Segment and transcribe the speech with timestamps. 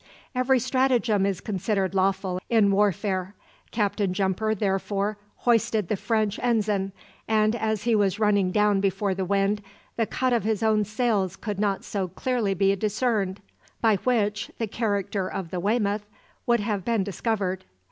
[0.33, 3.35] Every stratagem is considered lawful in warfare.
[3.69, 6.91] Captain Jumper therefore hoisted the French ensign,
[7.27, 9.61] and as he was running down before the wind,
[9.97, 13.43] the cut of his own sails could not so clearly be discerned,
[13.79, 16.07] by which the character of the "Weymouth"
[16.47, 17.63] would have been discovered.